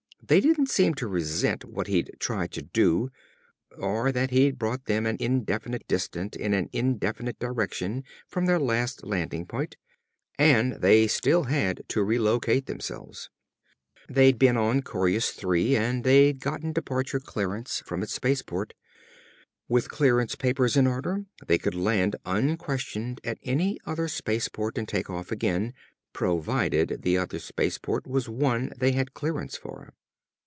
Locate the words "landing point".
9.03-9.75